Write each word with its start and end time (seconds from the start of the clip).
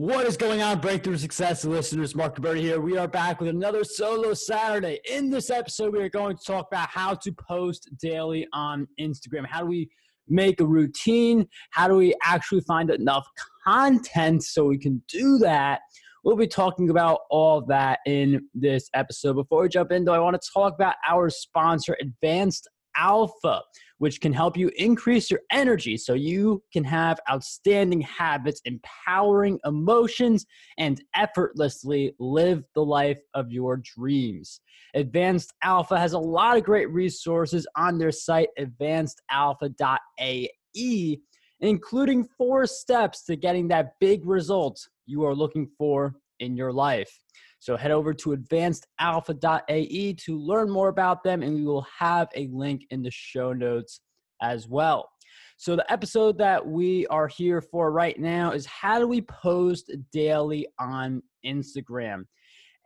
What 0.00 0.26
is 0.28 0.36
going 0.36 0.62
on, 0.62 0.78
Breakthrough 0.78 1.16
Success 1.16 1.64
listeners? 1.64 2.14
Marc 2.14 2.36
Guberti 2.36 2.60
here. 2.60 2.80
We 2.80 2.96
are 2.96 3.08
back 3.08 3.40
with 3.40 3.48
another 3.48 3.82
solo 3.82 4.32
Saturday. 4.32 5.00
In 5.10 5.28
this 5.28 5.50
episode, 5.50 5.92
we 5.92 6.00
are 6.00 6.08
going 6.08 6.36
to 6.36 6.44
talk 6.44 6.68
about 6.70 6.88
how 6.88 7.14
to 7.14 7.32
post 7.32 7.90
daily 8.00 8.46
on 8.52 8.86
Instagram. 9.00 9.44
How 9.44 9.62
do 9.62 9.66
we 9.66 9.90
make 10.28 10.60
a 10.60 10.64
routine? 10.64 11.48
How 11.72 11.88
do 11.88 11.96
we 11.96 12.14
actually 12.22 12.60
find 12.60 12.92
enough 12.92 13.26
content 13.66 14.44
so 14.44 14.66
we 14.66 14.78
can 14.78 15.02
do 15.08 15.36
that? 15.38 15.80
We'll 16.22 16.36
be 16.36 16.46
talking 16.46 16.90
about 16.90 17.22
all 17.28 17.66
that 17.66 17.98
in 18.06 18.48
this 18.54 18.88
episode. 18.94 19.34
Before 19.34 19.62
we 19.62 19.68
jump 19.68 19.90
in, 19.90 20.04
though, 20.04 20.14
I 20.14 20.20
want 20.20 20.40
to 20.40 20.50
talk 20.54 20.74
about 20.74 20.94
our 21.08 21.28
sponsor, 21.28 21.96
Advanced 22.00 22.68
Alpha 22.96 23.62
which 23.98 24.20
can 24.20 24.32
help 24.32 24.56
you 24.56 24.72
increase 24.76 25.30
your 25.30 25.40
energy 25.52 25.96
so 25.96 26.14
you 26.14 26.60
can 26.72 26.82
have 26.84 27.20
outstanding 27.30 28.00
habits, 28.00 28.60
empowering 28.64 29.60
emotions, 29.64 30.44
and 30.78 31.00
effortlessly 31.14 32.14
live 32.18 32.64
the 32.74 32.84
life 32.84 33.20
of 33.34 33.52
your 33.52 33.76
dreams. 33.76 34.60
Advanced 34.94 35.52
Alpha 35.62 35.98
has 35.98 36.14
a 36.14 36.18
lot 36.18 36.56
of 36.56 36.64
great 36.64 36.90
resources 36.90 37.66
on 37.76 37.98
their 37.98 38.12
site, 38.12 38.48
advancedalpha.ae, 38.58 41.20
including 41.60 42.24
four 42.24 42.66
steps 42.66 43.24
to 43.24 43.36
getting 43.36 43.68
that 43.68 43.92
big 44.00 44.24
result 44.24 44.88
you 45.06 45.24
are 45.24 45.34
looking 45.34 45.68
for 45.76 46.14
in 46.40 46.56
your 46.56 46.72
life. 46.72 47.12
So 47.60 47.76
head 47.76 47.90
over 47.90 48.14
to 48.14 48.30
advancedalpha.ae 48.30 50.12
to 50.12 50.38
learn 50.38 50.70
more 50.70 50.88
about 50.88 51.24
them, 51.24 51.42
and 51.42 51.54
we 51.54 51.64
will 51.64 51.86
have 51.98 52.28
a 52.34 52.48
link 52.52 52.82
in 52.90 53.02
the 53.02 53.10
show 53.10 53.52
notes 53.52 54.00
as 54.40 54.68
well. 54.68 55.08
So, 55.56 55.74
the 55.74 55.92
episode 55.92 56.38
that 56.38 56.64
we 56.64 57.06
are 57.08 57.26
here 57.26 57.60
for 57.60 57.90
right 57.90 58.18
now 58.18 58.52
is 58.52 58.64
how 58.66 59.00
do 59.00 59.08
we 59.08 59.22
post 59.22 59.90
daily 60.12 60.68
on 60.78 61.20
Instagram? 61.44 62.24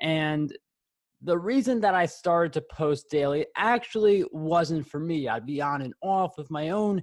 And 0.01 0.57
the 1.21 1.39
reason 1.39 1.81
that 1.81 1.95
I 1.95 2.07
started 2.07 2.53
to 2.55 2.65
post 2.73 3.11
daily 3.11 3.47
actually 3.57 4.25
wasn't 4.33 4.89
for 4.89 4.99
me. 4.99 5.29
I'd 5.29 5.47
be 5.47 5.61
on 5.61 5.83
and 5.83 5.95
off 6.03 6.39
with 6.39 6.51
my 6.51 6.71
own 6.71 7.03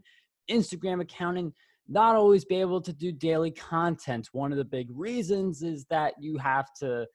Instagram 0.49 1.01
account 1.01 1.37
and 1.37 1.53
not 1.87 2.15
always 2.15 2.43
be 2.43 2.59
able 2.59 2.81
to 2.81 2.91
do 2.91 3.11
daily 3.11 3.51
content. 3.51 4.27
One 4.31 4.51
of 4.51 4.57
the 4.57 4.65
big 4.65 4.87
reasons 4.91 5.61
is 5.61 5.85
that 5.89 6.15
you 6.19 6.37
have 6.37 6.67
to 6.79 7.05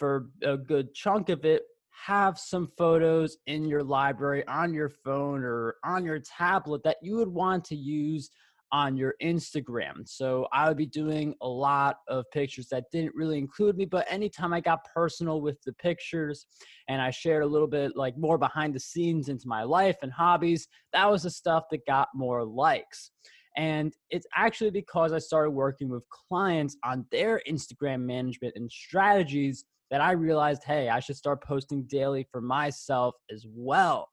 for 0.00 0.30
a 0.42 0.56
good 0.56 0.94
chunk 0.94 1.28
of 1.28 1.44
it, 1.44 1.62
have 2.06 2.38
some 2.38 2.66
photos 2.78 3.36
in 3.46 3.66
your 3.66 3.82
library 3.82 4.44
on 4.48 4.72
your 4.72 4.88
phone 4.88 5.44
or 5.44 5.76
on 5.84 6.04
your 6.04 6.18
tablet 6.18 6.82
that 6.82 6.96
you 7.02 7.16
would 7.16 7.28
want 7.28 7.62
to 7.66 7.76
use 7.76 8.30
on 8.72 8.96
your 8.96 9.14
Instagram. 9.22 10.08
So 10.08 10.46
I 10.52 10.68
would 10.68 10.78
be 10.78 10.86
doing 10.86 11.34
a 11.42 11.48
lot 11.48 11.96
of 12.08 12.24
pictures 12.32 12.68
that 12.68 12.84
didn't 12.90 13.14
really 13.14 13.36
include 13.36 13.76
me, 13.76 13.84
but 13.84 14.06
anytime 14.08 14.54
I 14.54 14.60
got 14.60 14.86
personal 14.94 15.42
with 15.42 15.60
the 15.66 15.74
pictures 15.74 16.46
and 16.88 17.02
I 17.02 17.10
shared 17.10 17.42
a 17.42 17.46
little 17.46 17.68
bit 17.68 17.94
like 17.94 18.16
more 18.16 18.38
behind 18.38 18.72
the 18.72 18.80
scenes 18.80 19.28
into 19.28 19.48
my 19.48 19.64
life 19.64 19.96
and 20.02 20.10
hobbies, 20.12 20.68
that 20.94 21.10
was 21.10 21.24
the 21.24 21.30
stuff 21.30 21.64
that 21.70 21.84
got 21.84 22.08
more 22.14 22.44
likes. 22.44 23.10
And 23.56 23.92
it's 24.08 24.26
actually 24.34 24.70
because 24.70 25.12
I 25.12 25.18
started 25.18 25.50
working 25.50 25.90
with 25.90 26.08
clients 26.08 26.76
on 26.84 27.04
their 27.10 27.42
Instagram 27.46 28.02
management 28.02 28.54
and 28.56 28.70
strategies 28.70 29.64
that 29.90 30.00
I 30.00 30.12
realized, 30.12 30.62
hey, 30.64 30.88
I 30.88 31.00
should 31.00 31.16
start 31.16 31.42
posting 31.42 31.82
daily 31.84 32.26
for 32.30 32.40
myself 32.40 33.14
as 33.32 33.44
well. 33.48 34.08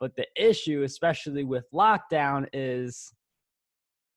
But 0.00 0.16
the 0.16 0.26
issue, 0.36 0.82
especially 0.82 1.44
with 1.44 1.64
lockdown, 1.72 2.46
is 2.52 3.12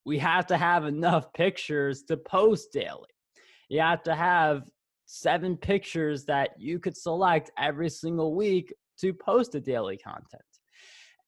we 0.06 0.17
have 0.20 0.48
to 0.48 0.58
have 0.58 0.86
enough 0.86 1.31
pictures 1.33 2.03
to 2.03 2.17
post 2.17 2.72
daily. 2.72 3.09
You 3.70 3.81
have 3.81 4.03
to 4.03 4.16
have 4.16 4.64
seven 5.06 5.58
pictures 5.58 6.26
that 6.26 6.52
you 6.58 6.80
could 6.80 6.98
select 6.98 7.52
every 7.58 7.89
single 7.89 8.36
week 8.36 8.73
to 9.00 9.14
post 9.14 9.56
a 9.56 9.59
daily 9.59 9.98
content. 9.98 10.42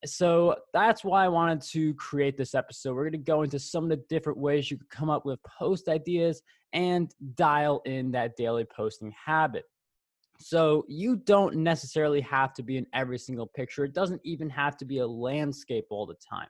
So 0.06 0.56
that's 0.74 1.04
why 1.04 1.26
I 1.26 1.28
wanted 1.28 1.62
to 1.72 1.94
create 1.96 2.38
this 2.38 2.54
episode. 2.54 2.94
We're 2.94 3.04
going 3.04 3.12
to 3.14 3.18
go 3.18 3.42
into 3.42 3.60
some 3.60 3.84
of 3.84 3.90
the 3.90 4.04
different 4.10 4.38
ways 4.38 4.70
you 4.70 4.78
could 4.78 4.90
come 4.90 5.10
up 5.10 5.26
with 5.26 5.40
post 5.44 5.88
ideas 5.88 6.42
and 6.74 7.12
dial 7.36 7.82
in 7.86 8.12
that 8.12 8.36
daily 8.36 8.66
posting 8.66 9.14
habit. 9.26 9.64
So 10.40 10.86
you 10.88 11.16
don't 11.16 11.56
necessarily 11.56 12.22
have 12.22 12.54
to 12.54 12.64
be 12.64 12.78
in 12.78 12.86
every 12.94 13.18
single 13.18 13.48
picture. 13.48 13.84
It 13.84 13.94
doesn't 13.94 14.22
even 14.24 14.50
have 14.52 14.78
to 14.78 14.86
be 14.86 15.00
a 15.00 15.08
landscape 15.08 15.86
all 15.90 16.06
the 16.06 16.16
time. 16.16 16.48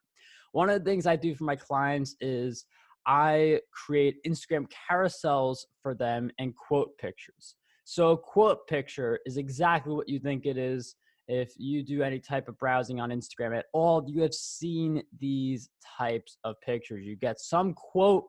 One 0.51 0.69
of 0.69 0.83
the 0.83 0.89
things 0.89 1.05
I 1.05 1.15
do 1.15 1.33
for 1.33 1.45
my 1.45 1.55
clients 1.55 2.15
is 2.19 2.65
I 3.05 3.61
create 3.71 4.17
Instagram 4.27 4.67
carousels 4.91 5.59
for 5.81 5.95
them 5.95 6.29
and 6.39 6.53
quote 6.55 6.97
pictures. 6.97 7.55
So 7.85 8.11
a 8.11 8.17
quote 8.17 8.67
picture 8.67 9.19
is 9.25 9.37
exactly 9.37 9.93
what 9.93 10.09
you 10.09 10.19
think 10.19 10.45
it 10.45 10.57
is 10.57 10.95
if 11.27 11.53
you 11.57 11.83
do 11.83 12.03
any 12.03 12.19
type 12.19 12.47
of 12.47 12.57
browsing 12.57 12.99
on 12.99 13.09
Instagram 13.09 13.57
at 13.57 13.65
all, 13.73 14.03
you 14.07 14.21
have 14.21 14.33
seen 14.33 15.03
these 15.19 15.69
types 15.97 16.37
of 16.43 16.55
pictures. 16.61 17.05
You 17.05 17.15
get 17.15 17.39
some 17.39 17.73
quote, 17.73 18.25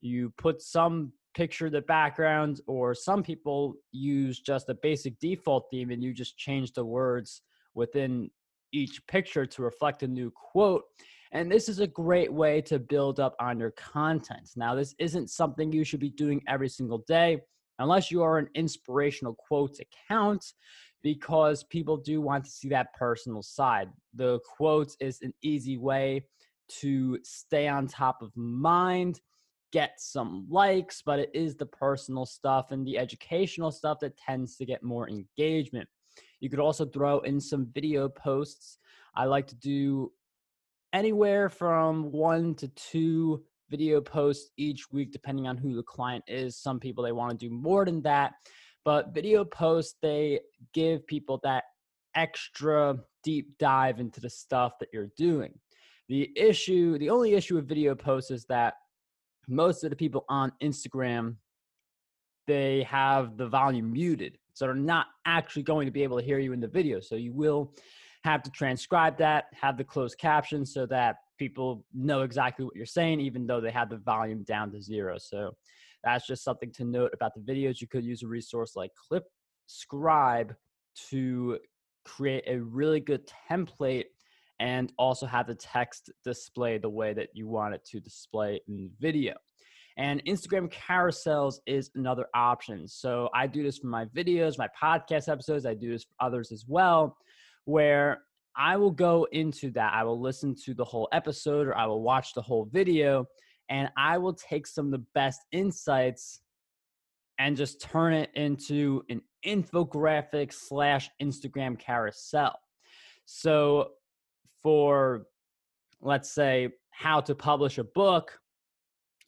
you 0.00 0.32
put 0.36 0.60
some 0.60 1.12
picture 1.34 1.70
the 1.70 1.82
background, 1.82 2.60
or 2.66 2.94
some 2.94 3.22
people 3.22 3.74
use 3.92 4.40
just 4.40 4.68
a 4.68 4.74
basic 4.74 5.18
default 5.20 5.66
theme 5.70 5.90
and 5.90 6.02
you 6.02 6.12
just 6.12 6.36
change 6.36 6.72
the 6.72 6.84
words 6.84 7.42
within 7.74 8.30
each 8.72 9.04
picture 9.06 9.46
to 9.46 9.62
reflect 9.62 10.02
a 10.02 10.08
new 10.08 10.30
quote. 10.30 10.82
And 11.32 11.50
this 11.50 11.68
is 11.68 11.78
a 11.78 11.86
great 11.86 12.32
way 12.32 12.60
to 12.62 12.80
build 12.80 13.20
up 13.20 13.36
on 13.38 13.60
your 13.60 13.70
content. 13.72 14.50
Now, 14.56 14.74
this 14.74 14.94
isn't 14.98 15.30
something 15.30 15.72
you 15.72 15.84
should 15.84 16.00
be 16.00 16.10
doing 16.10 16.42
every 16.48 16.68
single 16.68 17.04
day 17.06 17.38
unless 17.78 18.10
you 18.10 18.22
are 18.22 18.38
an 18.38 18.48
inspirational 18.54 19.34
quotes 19.34 19.80
account 19.80 20.44
because 21.02 21.64
people 21.64 21.96
do 21.96 22.20
want 22.20 22.44
to 22.44 22.50
see 22.50 22.68
that 22.68 22.94
personal 22.94 23.42
side. 23.42 23.88
The 24.14 24.40
quotes 24.40 24.96
is 25.00 25.20
an 25.22 25.32
easy 25.42 25.78
way 25.78 26.26
to 26.80 27.18
stay 27.22 27.68
on 27.68 27.86
top 27.86 28.22
of 28.22 28.36
mind, 28.36 29.20
get 29.72 29.94
some 29.98 30.46
likes, 30.48 31.02
but 31.02 31.18
it 31.18 31.30
is 31.34 31.56
the 31.56 31.66
personal 31.66 32.26
stuff 32.26 32.70
and 32.70 32.86
the 32.86 32.98
educational 32.98 33.70
stuff 33.70 33.98
that 34.00 34.16
tends 34.16 34.56
to 34.56 34.64
get 34.64 34.82
more 34.82 35.08
engagement. 35.08 35.88
You 36.40 36.50
could 36.50 36.60
also 36.60 36.84
throw 36.84 37.20
in 37.20 37.40
some 37.40 37.66
video 37.72 38.08
posts. 38.08 38.78
I 39.14 39.24
like 39.24 39.46
to 39.48 39.56
do 39.56 40.12
anywhere 40.92 41.48
from 41.48 42.10
one 42.10 42.54
to 42.56 42.68
two 42.68 43.44
video 43.70 44.00
posts 44.00 44.50
each 44.56 44.90
week, 44.90 45.12
depending 45.12 45.46
on 45.46 45.56
who 45.56 45.74
the 45.74 45.82
client 45.82 46.24
is. 46.26 46.56
Some 46.56 46.80
people 46.80 47.04
they 47.04 47.12
want 47.12 47.38
to 47.38 47.48
do 47.48 47.54
more 47.54 47.84
than 47.84 48.02
that. 48.02 48.34
But 48.84 49.14
video 49.14 49.44
posts, 49.44 49.96
they 50.00 50.40
give 50.72 51.06
people 51.06 51.40
that 51.42 51.64
extra 52.14 52.98
deep 53.22 53.58
dive 53.58 54.00
into 54.00 54.20
the 54.20 54.30
stuff 54.30 54.78
that 54.80 54.88
you're 54.92 55.10
doing. 55.16 55.52
The 56.08 56.30
issue, 56.36 56.98
the 56.98 57.10
only 57.10 57.34
issue 57.34 57.56
with 57.56 57.68
video 57.68 57.94
posts 57.94 58.30
is 58.30 58.44
that 58.46 58.74
most 59.48 59.84
of 59.84 59.90
the 59.90 59.96
people 59.96 60.24
on 60.28 60.52
Instagram, 60.62 61.36
they 62.46 62.82
have 62.84 63.36
the 63.36 63.48
volume 63.48 63.92
muted. 63.92 64.38
So 64.54 64.64
they're 64.64 64.74
not 64.74 65.06
actually 65.26 65.62
going 65.62 65.86
to 65.86 65.92
be 65.92 66.02
able 66.02 66.18
to 66.18 66.24
hear 66.24 66.38
you 66.38 66.52
in 66.52 66.60
the 66.60 66.68
video. 66.68 67.00
So 67.00 67.14
you 67.14 67.32
will 67.32 67.74
have 68.24 68.42
to 68.42 68.50
transcribe 68.50 69.16
that, 69.18 69.46
have 69.60 69.76
the 69.76 69.84
closed 69.84 70.18
captions 70.18 70.74
so 70.74 70.86
that 70.86 71.16
people 71.38 71.84
know 71.94 72.22
exactly 72.22 72.64
what 72.64 72.76
you're 72.76 72.86
saying, 72.86 73.20
even 73.20 73.46
though 73.46 73.60
they 73.60 73.70
have 73.70 73.88
the 73.88 73.96
volume 73.96 74.42
down 74.42 74.70
to 74.72 74.82
zero. 74.82 75.16
So 75.18 75.54
that's 76.04 76.26
just 76.26 76.44
something 76.44 76.72
to 76.72 76.84
note 76.84 77.10
about 77.14 77.32
the 77.34 77.40
videos. 77.40 77.80
You 77.80 77.86
could 77.86 78.04
use 78.04 78.22
a 78.22 78.28
resource 78.28 78.72
like 78.76 78.90
Clip 79.08 79.24
Scribe 79.66 80.54
to 81.10 81.58
create 82.04 82.44
a 82.46 82.58
really 82.58 83.00
good 83.00 83.28
template 83.50 84.06
and 84.58 84.92
also 84.98 85.26
have 85.26 85.46
the 85.46 85.54
text 85.54 86.10
display 86.24 86.78
the 86.78 86.88
way 86.88 87.14
that 87.14 87.28
you 87.34 87.48
want 87.48 87.74
it 87.74 87.84
to 87.86 88.00
display 88.00 88.60
in 88.68 88.90
video. 89.00 89.34
And 89.96 90.22
Instagram 90.24 90.72
carousels 90.72 91.56
is 91.66 91.90
another 91.94 92.26
option. 92.34 92.86
So 92.86 93.28
I 93.34 93.46
do 93.46 93.62
this 93.62 93.78
for 93.78 93.88
my 93.88 94.06
videos, 94.06 94.58
my 94.58 94.68
podcast 94.80 95.28
episodes, 95.28 95.66
I 95.66 95.74
do 95.74 95.90
this 95.90 96.04
for 96.04 96.26
others 96.26 96.52
as 96.52 96.64
well, 96.66 97.16
where 97.64 98.22
I 98.56 98.76
will 98.76 98.90
go 98.90 99.26
into 99.32 99.70
that. 99.72 99.92
I 99.94 100.04
will 100.04 100.20
listen 100.20 100.54
to 100.64 100.74
the 100.74 100.84
whole 100.84 101.08
episode 101.12 101.66
or 101.66 101.76
I 101.76 101.86
will 101.86 102.02
watch 102.02 102.34
the 102.34 102.42
whole 102.42 102.68
video 102.70 103.26
and 103.70 103.88
I 103.96 104.18
will 104.18 104.34
take 104.34 104.66
some 104.66 104.86
of 104.86 104.90
the 104.90 105.06
best 105.14 105.40
insights 105.52 106.40
and 107.38 107.56
just 107.56 107.80
turn 107.80 108.12
it 108.12 108.30
into 108.34 109.02
an 109.08 109.22
infographic 109.46 110.52
slash 110.52 111.08
Instagram 111.22 111.78
carousel. 111.78 112.58
So, 113.24 113.92
for 114.62 115.22
let's 116.02 116.30
say 116.30 116.70
how 116.90 117.20
to 117.20 117.34
publish 117.34 117.78
a 117.78 117.84
book, 117.84 118.38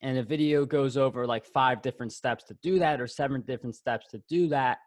and 0.02 0.18
a 0.18 0.22
video 0.22 0.66
goes 0.66 0.96
over 0.96 1.26
like 1.26 1.46
five 1.46 1.80
different 1.80 2.12
steps 2.12 2.42
to 2.44 2.56
do 2.62 2.80
that, 2.80 3.00
or 3.00 3.06
seven 3.06 3.42
different 3.42 3.76
steps 3.76 4.08
to 4.08 4.20
do 4.28 4.48
that, 4.48 4.78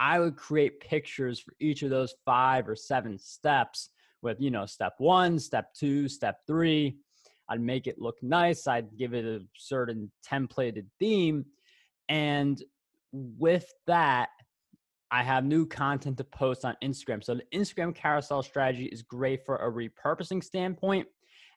I 0.00 0.18
would 0.18 0.36
create 0.36 0.80
pictures 0.80 1.38
for 1.38 1.54
each 1.60 1.82
of 1.82 1.90
those 1.90 2.14
five 2.26 2.68
or 2.68 2.74
seven 2.74 3.18
steps 3.18 3.90
with, 4.20 4.40
you 4.40 4.50
know, 4.50 4.66
step 4.66 4.94
one, 4.98 5.38
step 5.38 5.72
two, 5.74 6.08
step 6.08 6.40
three 6.48 6.98
I'd 7.48 7.60
make 7.60 7.86
it 7.86 7.98
look 7.98 8.16
nice. 8.22 8.66
I'd 8.66 8.96
give 8.96 9.14
it 9.14 9.24
a 9.24 9.40
certain 9.56 10.10
templated 10.28 10.86
theme. 10.98 11.44
And 12.08 12.62
with 13.12 13.66
that, 13.86 14.28
I 15.10 15.22
have 15.22 15.44
new 15.44 15.66
content 15.66 16.18
to 16.18 16.24
post 16.24 16.64
on 16.64 16.76
Instagram. 16.84 17.24
So 17.24 17.34
the 17.34 17.58
Instagram 17.58 17.94
carousel 17.94 18.42
strategy 18.42 18.86
is 18.86 19.02
great 19.02 19.44
for 19.46 19.56
a 19.56 19.70
repurposing 19.70 20.44
standpoint. 20.44 21.06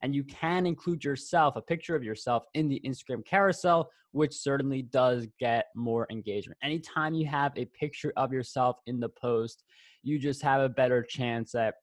And 0.02 0.16
you 0.16 0.24
can 0.24 0.66
include 0.66 1.04
yourself, 1.04 1.56
a 1.58 1.62
picture 1.62 1.96
of 1.96 2.04
yourself 2.04 2.46
in 2.54 2.70
the 2.70 2.82
Instagram 2.86 3.26
carousel, 3.26 3.90
which 4.14 4.34
certainly 4.34 4.82
does 4.82 5.28
get 5.40 5.66
more 5.76 6.08
engagement. 6.10 6.58
Anytime 6.64 7.14
you 7.14 7.28
have 7.28 7.52
a 7.56 7.66
picture 7.66 8.14
of 8.18 8.34
yourself 8.34 8.78
in 8.88 9.00
the 9.00 9.10
post, 9.10 9.64
you 10.02 10.18
just 10.18 10.42
have 10.42 10.62
a 10.62 10.70
better 10.70 11.04
chance 11.04 11.54
at 11.54 11.76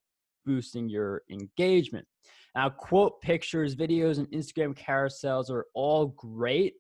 boosting 0.48 0.88
your 0.88 1.22
engagement. 1.30 2.06
Now, 2.54 2.70
quote 2.70 3.20
pictures, 3.20 3.76
videos, 3.76 4.18
and 4.18 4.26
Instagram 4.30 4.76
carousels 4.76 5.50
are 5.50 5.66
all 5.74 6.06
great, 6.16 6.74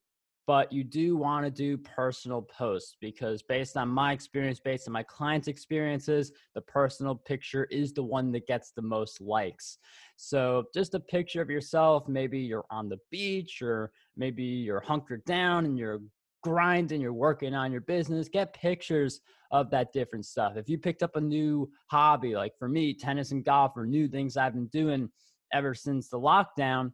but 0.46 0.72
you 0.72 0.82
do 0.82 1.14
want 1.14 1.44
to 1.44 1.50
do 1.50 1.76
personal 1.76 2.40
posts 2.40 2.96
because 3.02 3.42
based 3.42 3.76
on 3.76 3.86
my 3.86 4.12
experience 4.12 4.58
based 4.58 4.88
on 4.88 4.92
my 4.94 5.02
clients 5.02 5.46
experiences 5.46 6.32
the 6.54 6.62
personal 6.62 7.14
picture 7.14 7.64
is 7.64 7.92
the 7.92 8.02
one 8.02 8.32
that 8.32 8.46
gets 8.46 8.72
the 8.72 8.80
most 8.80 9.20
likes 9.20 9.76
so 10.16 10.64
just 10.72 10.94
a 10.94 11.00
picture 11.00 11.42
of 11.42 11.50
yourself 11.50 12.08
maybe 12.08 12.38
you're 12.38 12.64
on 12.70 12.88
the 12.88 12.98
beach 13.10 13.60
or 13.60 13.92
maybe 14.16 14.42
you're 14.42 14.80
hunkered 14.80 15.22
down 15.26 15.66
and 15.66 15.78
you're 15.78 16.00
grinding 16.42 17.00
you're 17.00 17.12
working 17.12 17.54
on 17.54 17.72
your 17.72 17.80
business 17.80 18.28
get 18.28 18.54
pictures 18.54 19.20
of 19.50 19.70
that 19.70 19.92
different 19.92 20.24
stuff. 20.26 20.56
If 20.56 20.68
you 20.68 20.78
picked 20.78 21.02
up 21.02 21.16
a 21.16 21.20
new 21.20 21.70
hobby 21.88 22.34
like 22.34 22.52
for 22.58 22.68
me 22.68 22.94
tennis 22.94 23.32
and 23.32 23.44
golf 23.44 23.72
or 23.76 23.86
new 23.86 24.08
things 24.08 24.36
i've 24.36 24.54
been 24.54 24.68
doing 24.68 25.08
ever 25.52 25.74
since 25.74 26.08
the 26.08 26.18
lockdown 26.18 26.92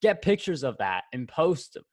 get 0.00 0.22
pictures 0.22 0.62
of 0.62 0.76
that 0.78 1.04
and 1.12 1.28
post 1.28 1.74
them 1.74 1.84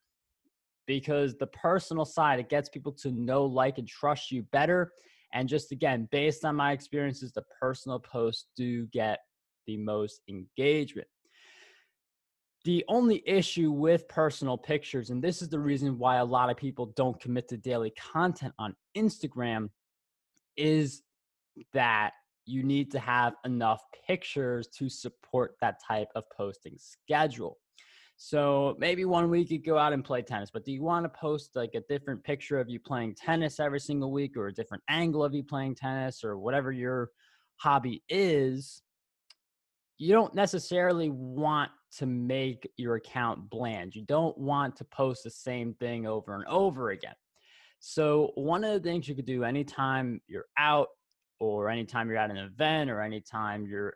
because 0.87 1.35
the 1.37 1.47
personal 1.47 2.05
side 2.05 2.39
it 2.39 2.49
gets 2.49 2.69
people 2.69 2.91
to 2.91 3.11
know 3.11 3.45
like 3.45 3.77
and 3.77 3.87
trust 3.87 4.31
you 4.31 4.43
better 4.51 4.91
and 5.33 5.47
just 5.47 5.71
again 5.71 6.07
based 6.11 6.45
on 6.45 6.55
my 6.55 6.71
experiences 6.71 7.31
the 7.31 7.43
personal 7.61 7.99
posts 7.99 8.47
do 8.55 8.87
get 8.87 9.19
the 9.67 9.77
most 9.77 10.21
engagement 10.29 11.07
the 12.65 12.83
only 12.87 13.23
issue 13.25 13.71
with 13.71 14.07
personal 14.07 14.57
pictures 14.57 15.09
and 15.09 15.23
this 15.23 15.41
is 15.41 15.49
the 15.49 15.59
reason 15.59 15.97
why 15.97 16.17
a 16.17 16.25
lot 16.25 16.49
of 16.49 16.57
people 16.57 16.87
don't 16.95 17.19
commit 17.21 17.47
to 17.47 17.57
daily 17.57 17.91
content 17.91 18.53
on 18.59 18.75
instagram 18.97 19.69
is 20.57 21.01
that 21.73 22.11
you 22.45 22.63
need 22.63 22.91
to 22.91 22.99
have 22.99 23.33
enough 23.45 23.81
pictures 24.07 24.67
to 24.67 24.89
support 24.89 25.55
that 25.61 25.75
type 25.87 26.09
of 26.15 26.23
posting 26.35 26.75
schedule 26.77 27.57
so 28.21 28.75
maybe 28.77 29.05
one 29.05 29.29
week 29.29 29.49
you 29.49 29.59
go 29.59 29.77
out 29.77 29.93
and 29.93 30.03
play 30.03 30.21
tennis, 30.21 30.51
but 30.51 30.65
do 30.65 30.73
you 30.73 30.83
want 30.83 31.05
to 31.05 31.09
post 31.09 31.55
like 31.55 31.73
a 31.73 31.81
different 31.87 32.21
picture 32.21 32.59
of 32.59 32.69
you 32.69 32.77
playing 32.77 33.15
tennis 33.15 33.61
every 33.61 33.79
single 33.79 34.11
week 34.11 34.35
or 34.35 34.47
a 34.47 34.53
different 34.53 34.83
angle 34.89 35.23
of 35.23 35.33
you 35.33 35.41
playing 35.41 35.75
tennis 35.75 36.21
or 36.21 36.37
whatever 36.37 36.73
your 36.73 37.11
hobby 37.55 38.03
is? 38.09 38.81
You 39.97 40.11
don't 40.11 40.35
necessarily 40.35 41.09
want 41.09 41.71
to 41.97 42.05
make 42.05 42.69
your 42.77 42.95
account 42.95 43.49
bland. 43.49 43.95
You 43.95 44.03
don't 44.03 44.37
want 44.37 44.75
to 44.77 44.83
post 44.85 45.23
the 45.23 45.29
same 45.29 45.73
thing 45.75 46.05
over 46.05 46.35
and 46.35 46.45
over 46.45 46.91
again. 46.91 47.15
So, 47.79 48.31
one 48.35 48.63
of 48.63 48.73
the 48.73 48.79
things 48.79 49.07
you 49.07 49.15
could 49.15 49.25
do 49.25 49.43
anytime 49.43 50.21
you're 50.27 50.47
out 50.57 50.87
or 51.39 51.69
anytime 51.69 52.09
you're 52.09 52.17
at 52.17 52.29
an 52.29 52.37
event 52.37 52.89
or 52.89 53.01
anytime 53.01 53.65
you're 53.65 53.93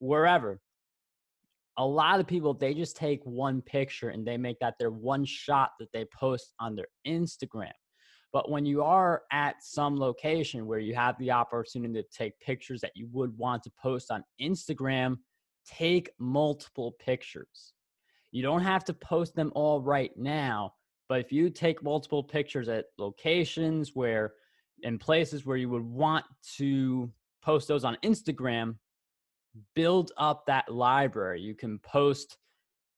wherever 0.00 0.60
a 1.78 1.86
lot 1.86 2.18
of 2.18 2.26
people 2.26 2.52
they 2.52 2.74
just 2.74 2.96
take 2.96 3.24
one 3.24 3.62
picture 3.62 4.08
and 4.08 4.26
they 4.26 4.36
make 4.36 4.58
that 4.58 4.74
their 4.78 4.90
one 4.90 5.24
shot 5.24 5.70
that 5.78 5.90
they 5.92 6.04
post 6.06 6.52
on 6.58 6.74
their 6.74 6.88
Instagram. 7.06 7.72
But 8.32 8.50
when 8.50 8.66
you 8.66 8.82
are 8.82 9.22
at 9.32 9.62
some 9.62 9.96
location 9.96 10.66
where 10.66 10.80
you 10.80 10.94
have 10.96 11.16
the 11.18 11.30
opportunity 11.30 11.94
to 11.94 12.08
take 12.12 12.38
pictures 12.40 12.80
that 12.82 12.92
you 12.94 13.08
would 13.12 13.36
want 13.38 13.62
to 13.62 13.70
post 13.80 14.10
on 14.10 14.24
Instagram, 14.40 15.16
take 15.76 16.10
multiple 16.18 16.92
pictures. 16.98 17.74
You 18.30 18.42
don't 18.42 18.62
have 18.62 18.84
to 18.86 18.94
post 18.94 19.34
them 19.34 19.52
all 19.54 19.80
right 19.80 20.10
now, 20.16 20.74
but 21.08 21.20
if 21.20 21.32
you 21.32 21.50
take 21.50 21.82
multiple 21.82 22.22
pictures 22.22 22.68
at 22.68 22.86
locations 22.98 23.92
where 23.94 24.32
in 24.82 24.98
places 24.98 25.44
where 25.44 25.56
you 25.56 25.68
would 25.68 25.82
want 25.82 26.24
to 26.56 27.10
post 27.42 27.68
those 27.68 27.84
on 27.84 27.96
Instagram, 28.04 28.76
build 29.74 30.12
up 30.16 30.46
that 30.46 30.72
library. 30.72 31.40
You 31.40 31.54
can 31.54 31.78
post 31.80 32.36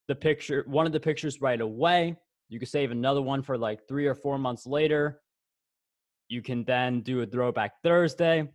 the 0.09 0.15
picture, 0.15 0.65
one 0.67 0.87
of 0.87 0.93
the 0.93 1.01
pictures 1.01 1.41
right 1.41 1.61
away. 1.61 2.17
You 2.49 2.59
can 2.59 2.69
save 2.69 2.91
another 2.91 3.23
one 3.23 3.43
for 3.43 3.57
like 3.57 3.87
three 3.87 4.07
or 4.07 4.15
four 4.15 4.39
months 4.39 4.67
later. 4.67 5.21
You 6.29 6.43
can 6.43 6.65
then 6.65 7.01
do 7.01 7.23
a 7.23 7.27
throwback 7.27 7.73
Thursday. 7.83 8.49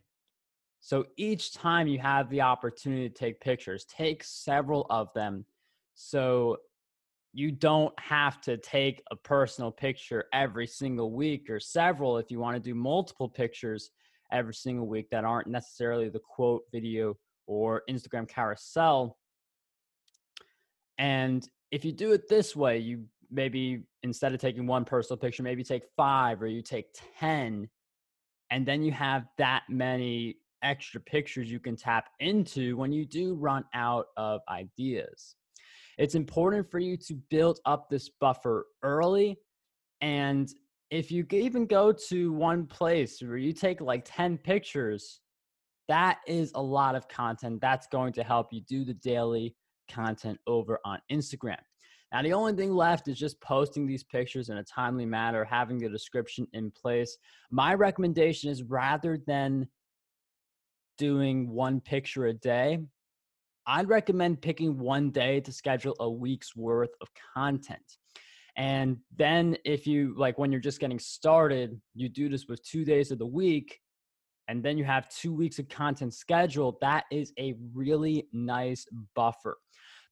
So 0.86 1.04
each 1.16 1.52
time 1.52 1.88
you 1.88 1.98
have 1.98 2.30
the 2.30 2.42
opportunity 2.42 3.08
to 3.08 3.12
take 3.12 3.40
pictures, 3.40 3.84
take 3.86 4.22
several 4.22 4.86
of 4.88 5.12
them. 5.14 5.44
So 5.96 6.58
you 7.32 7.50
don't 7.50 7.92
have 7.98 8.40
to 8.42 8.56
take 8.56 9.02
a 9.10 9.16
personal 9.16 9.72
picture 9.72 10.26
every 10.32 10.68
single 10.68 11.10
week 11.10 11.50
or 11.50 11.58
several 11.58 12.18
if 12.18 12.30
you 12.30 12.38
want 12.38 12.54
to 12.54 12.60
do 12.60 12.72
multiple 12.72 13.28
pictures 13.28 13.90
every 14.30 14.54
single 14.54 14.86
week 14.86 15.10
that 15.10 15.24
aren't 15.24 15.48
necessarily 15.48 16.08
the 16.08 16.20
quote 16.20 16.62
video 16.70 17.16
or 17.48 17.82
Instagram 17.90 18.28
carousel. 18.28 19.18
And 20.98 21.44
if 21.72 21.84
you 21.84 21.90
do 21.90 22.12
it 22.12 22.28
this 22.28 22.54
way, 22.54 22.78
you 22.78 23.06
maybe 23.28 23.82
instead 24.04 24.34
of 24.34 24.40
taking 24.40 24.68
one 24.68 24.84
personal 24.84 25.18
picture, 25.18 25.42
maybe 25.42 25.64
take 25.64 25.82
five 25.96 26.40
or 26.40 26.46
you 26.46 26.62
take 26.62 26.94
10, 27.18 27.68
and 28.52 28.64
then 28.64 28.84
you 28.84 28.92
have 28.92 29.26
that 29.36 29.64
many 29.68 30.36
extra 30.66 31.00
pictures 31.00 31.50
you 31.50 31.60
can 31.60 31.76
tap 31.76 32.08
into 32.18 32.76
when 32.76 32.92
you 32.92 33.06
do 33.06 33.34
run 33.34 33.64
out 33.72 34.06
of 34.16 34.40
ideas. 34.50 35.36
It's 35.96 36.16
important 36.16 36.68
for 36.70 36.80
you 36.80 36.96
to 36.96 37.14
build 37.30 37.60
up 37.64 37.88
this 37.88 38.10
buffer 38.20 38.66
early. 38.82 39.38
And 40.00 40.52
if 40.90 41.10
you 41.10 41.24
even 41.30 41.66
go 41.66 41.92
to 42.08 42.32
one 42.32 42.66
place 42.66 43.22
where 43.22 43.36
you 43.36 43.52
take 43.52 43.80
like 43.80 44.02
10 44.04 44.38
pictures, 44.38 45.20
that 45.88 46.18
is 46.26 46.50
a 46.56 46.62
lot 46.62 46.96
of 46.96 47.08
content 47.08 47.60
that's 47.60 47.86
going 47.86 48.12
to 48.14 48.24
help 48.24 48.52
you 48.52 48.60
do 48.68 48.84
the 48.84 48.94
daily 48.94 49.54
content 49.88 50.38
over 50.48 50.80
on 50.84 50.98
Instagram. 51.12 51.60
Now, 52.12 52.22
the 52.22 52.32
only 52.32 52.54
thing 52.54 52.72
left 52.72 53.08
is 53.08 53.18
just 53.18 53.40
posting 53.40 53.86
these 53.86 54.04
pictures 54.04 54.48
in 54.48 54.58
a 54.58 54.64
timely 54.64 55.06
manner, 55.06 55.44
having 55.44 55.78
the 55.78 55.88
description 55.88 56.46
in 56.52 56.70
place. 56.72 57.16
My 57.50 57.74
recommendation 57.74 58.50
is 58.50 58.62
rather 58.62 59.18
than 59.26 59.68
doing 60.96 61.50
one 61.50 61.80
picture 61.80 62.26
a 62.26 62.32
day, 62.32 62.78
I'd 63.66 63.88
recommend 63.88 64.42
picking 64.42 64.78
one 64.78 65.10
day 65.10 65.40
to 65.40 65.52
schedule 65.52 65.96
a 66.00 66.08
week's 66.08 66.54
worth 66.54 66.94
of 67.00 67.08
content. 67.34 67.98
And 68.56 68.98
then, 69.14 69.56
if 69.64 69.86
you 69.86 70.14
like, 70.16 70.38
when 70.38 70.50
you're 70.50 70.60
just 70.60 70.80
getting 70.80 70.98
started, 70.98 71.78
you 71.94 72.08
do 72.08 72.28
this 72.28 72.46
with 72.48 72.62
two 72.62 72.84
days 72.84 73.10
of 73.10 73.18
the 73.18 73.26
week 73.26 73.80
and 74.48 74.62
then 74.62 74.78
you 74.78 74.84
have 74.84 75.08
two 75.08 75.34
weeks 75.34 75.58
of 75.58 75.68
content 75.68 76.14
scheduled, 76.14 76.76
that 76.80 77.04
is 77.10 77.32
a 77.38 77.54
really 77.74 78.28
nice 78.32 78.86
buffer. 79.14 79.58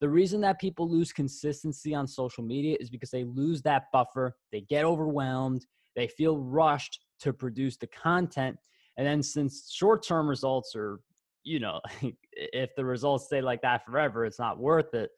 The 0.00 0.08
reason 0.08 0.40
that 0.40 0.60
people 0.60 0.90
lose 0.90 1.12
consistency 1.12 1.94
on 1.94 2.06
social 2.06 2.42
media 2.42 2.76
is 2.80 2.90
because 2.90 3.10
they 3.10 3.24
lose 3.24 3.62
that 3.62 3.84
buffer, 3.92 4.36
they 4.50 4.62
get 4.62 4.84
overwhelmed, 4.84 5.64
they 5.94 6.08
feel 6.08 6.38
rushed 6.38 7.00
to 7.20 7.32
produce 7.32 7.76
the 7.76 7.86
content. 7.86 8.56
And 8.96 9.06
then, 9.06 9.22
since 9.22 9.70
short 9.72 10.06
term 10.06 10.28
results 10.28 10.74
are, 10.76 11.00
you 11.42 11.60
know, 11.60 11.80
if 12.32 12.74
the 12.76 12.84
results 12.84 13.26
stay 13.26 13.40
like 13.40 13.62
that 13.62 13.84
forever, 13.84 14.24
it's 14.24 14.38
not 14.38 14.58
worth 14.58 14.94
it, 14.94 15.10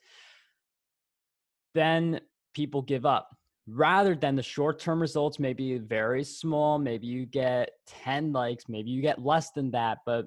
then 1.74 2.20
people 2.54 2.82
give 2.82 3.04
up 3.04 3.36
rather 3.68 4.14
than 4.14 4.36
the 4.36 4.42
short 4.42 4.78
term 4.78 5.00
results, 5.00 5.38
maybe 5.38 5.78
very 5.78 6.24
small, 6.24 6.78
maybe 6.78 7.06
you 7.06 7.26
get 7.26 7.70
10 7.86 8.32
likes, 8.32 8.68
maybe 8.68 8.90
you 8.90 9.02
get 9.02 9.24
less 9.24 9.50
than 9.50 9.70
that, 9.72 9.98
but 10.06 10.26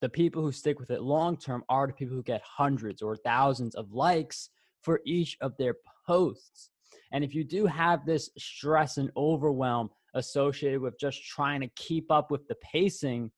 the 0.00 0.08
people 0.08 0.42
who 0.42 0.52
stick 0.52 0.78
with 0.78 0.90
it 0.90 1.02
long 1.02 1.36
term 1.36 1.64
are 1.68 1.86
the 1.86 1.92
people 1.92 2.14
who 2.14 2.22
get 2.22 2.40
hundreds 2.42 3.02
or 3.02 3.16
thousands 3.16 3.74
of 3.74 3.92
likes 3.92 4.50
for 4.82 5.00
each 5.04 5.36
of 5.40 5.56
their 5.58 5.74
posts. 6.06 6.70
And 7.12 7.24
if 7.24 7.34
you 7.34 7.42
do 7.42 7.66
have 7.66 8.06
this 8.06 8.30
stress 8.38 8.96
and 8.98 9.10
overwhelm 9.16 9.90
associated 10.18 10.80
with 10.80 10.98
just 10.98 11.24
trying 11.24 11.60
to 11.60 11.68
keep 11.76 12.10
up 12.10 12.30
with 12.30 12.46
the 12.48 12.56
pacing 12.56 13.30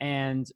and 0.00 0.50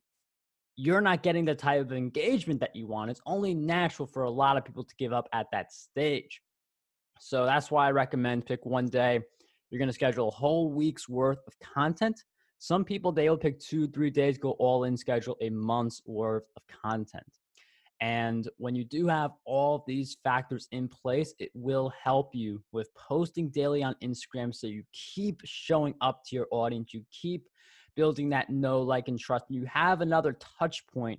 you're 0.76 1.00
not 1.00 1.22
getting 1.22 1.44
the 1.44 1.54
type 1.54 1.80
of 1.80 1.92
engagement 1.92 2.60
that 2.60 2.74
you 2.74 2.86
want, 2.86 3.10
it's 3.10 3.20
only 3.26 3.54
natural 3.54 4.06
for 4.06 4.24
a 4.24 4.30
lot 4.30 4.56
of 4.56 4.64
people 4.64 4.82
to 4.84 4.94
give 4.96 5.12
up 5.12 5.28
at 5.32 5.46
that 5.52 5.72
stage. 5.72 6.40
So 7.20 7.44
that's 7.44 7.70
why 7.70 7.86
I 7.86 7.92
recommend 7.92 8.46
pick 8.46 8.64
one 8.66 8.86
day. 8.86 9.20
You're 9.70 9.78
going 9.78 9.88
to 9.88 9.94
schedule 9.94 10.28
a 10.28 10.32
whole 10.32 10.70
week's 10.70 11.08
worth 11.08 11.38
of 11.46 11.54
content. 11.60 12.22
Some 12.58 12.84
people, 12.84 13.12
they 13.12 13.28
will 13.28 13.36
pick 13.36 13.60
two, 13.60 13.86
three 13.88 14.10
days, 14.10 14.38
go 14.38 14.52
all 14.52 14.84
in, 14.84 14.96
schedule 14.96 15.36
a 15.40 15.50
month's 15.50 16.02
worth 16.06 16.44
of 16.56 16.62
content. 16.82 17.24
And 18.04 18.46
when 18.58 18.74
you 18.74 18.84
do 18.84 19.06
have 19.06 19.30
all 19.46 19.82
these 19.86 20.18
factors 20.22 20.68
in 20.72 20.88
place, 20.88 21.32
it 21.38 21.50
will 21.54 21.90
help 22.02 22.34
you 22.34 22.62
with 22.70 22.94
posting 22.94 23.48
daily 23.48 23.82
on 23.82 23.96
Instagram 24.04 24.54
so 24.54 24.66
you 24.66 24.82
keep 24.92 25.40
showing 25.46 25.94
up 26.02 26.22
to 26.26 26.36
your 26.36 26.46
audience, 26.50 26.92
you 26.92 27.02
keep 27.10 27.48
building 27.96 28.28
that 28.28 28.50
know, 28.50 28.82
like, 28.82 29.08
and 29.08 29.18
trust. 29.18 29.46
You 29.48 29.64
have 29.64 30.02
another 30.02 30.36
touch 30.58 30.86
point 30.86 31.18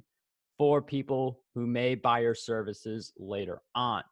for 0.60 0.80
people 0.80 1.40
who 1.56 1.66
may 1.66 1.96
buy 1.96 2.20
your 2.20 2.36
services 2.36 3.12
later 3.18 3.64
on. 3.74 4.04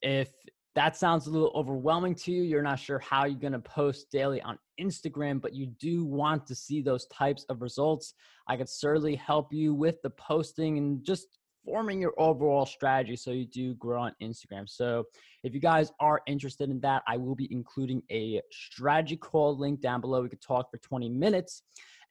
If 0.00 0.30
that 0.76 0.96
sounds 0.96 1.26
a 1.26 1.30
little 1.30 1.52
overwhelming 1.54 2.14
to 2.14 2.32
you, 2.32 2.42
you're 2.42 2.62
not 2.62 2.78
sure 2.78 3.00
how 3.00 3.26
you're 3.26 3.38
going 3.38 3.52
to 3.52 3.58
post 3.58 4.10
daily 4.10 4.40
on 4.40 4.58
Instagram, 4.80 5.42
but 5.42 5.54
you 5.54 5.66
do 5.78 6.06
want 6.06 6.46
to 6.46 6.54
see 6.54 6.80
those 6.80 7.04
types 7.08 7.44
of 7.50 7.60
results, 7.60 8.14
I 8.46 8.56
could 8.56 8.70
certainly 8.70 9.16
help 9.16 9.52
you 9.52 9.74
with 9.74 10.00
the 10.00 10.10
posting 10.10 10.78
and 10.78 11.04
just 11.04 11.38
forming 11.68 12.00
your 12.00 12.14
overall 12.16 12.64
strategy 12.64 13.14
so 13.14 13.30
you 13.30 13.44
do 13.44 13.74
grow 13.74 14.00
on 14.00 14.12
Instagram. 14.22 14.66
So, 14.66 15.04
if 15.44 15.52
you 15.52 15.60
guys 15.60 15.92
are 16.00 16.22
interested 16.26 16.70
in 16.70 16.80
that, 16.80 17.02
I 17.06 17.16
will 17.16 17.34
be 17.34 17.46
including 17.50 18.02
a 18.10 18.40
strategy 18.50 19.16
call 19.16 19.56
link 19.56 19.80
down 19.80 20.00
below. 20.00 20.22
We 20.22 20.30
could 20.30 20.40
talk 20.40 20.70
for 20.70 20.78
20 20.78 21.10
minutes 21.10 21.62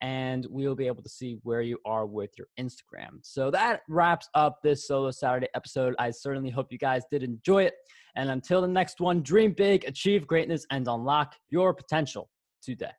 and 0.02 0.46
we'll 0.50 0.76
be 0.76 0.86
able 0.86 1.02
to 1.02 1.10
see 1.10 1.40
where 1.42 1.62
you 1.62 1.80
are 1.86 2.06
with 2.06 2.30
your 2.38 2.48
Instagram. 2.60 3.20
So 3.24 3.50
that 3.52 3.82
wraps 3.90 4.30
up 4.36 4.60
this 4.62 4.88
Solo 4.88 5.10
Saturday 5.10 5.48
episode. 5.56 5.96
I 5.98 6.12
certainly 6.12 6.52
hope 6.52 6.68
you 6.72 6.78
guys 6.78 7.02
did 7.12 7.24
enjoy 7.24 7.64
it. 7.64 7.74
And 8.16 8.30
until 8.30 8.62
the 8.62 8.68
next 8.68 9.00
one, 9.02 9.24
dream 9.24 9.54
big, 9.54 9.86
achieve 9.86 10.28
greatness, 10.28 10.66
and 10.70 10.88
unlock 10.88 11.36
your 11.50 11.74
potential 11.74 12.30
today. 12.62 12.92